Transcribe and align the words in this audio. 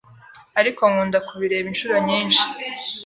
ariko 0.59 0.81
nkunda 0.91 1.17
kubireba 1.27 1.67
inshuro 1.71 1.95
nyinshi 2.07 2.43